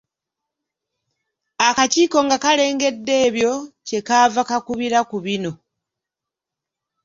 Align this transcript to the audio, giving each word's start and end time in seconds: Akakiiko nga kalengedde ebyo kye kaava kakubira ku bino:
Akakiiko 1.67 2.17
nga 2.25 2.37
kalengedde 2.43 3.13
ebyo 3.27 3.53
kye 3.87 3.99
kaava 4.07 4.41
kakubira 4.49 4.99
ku 5.09 5.17
bino: 5.25 5.51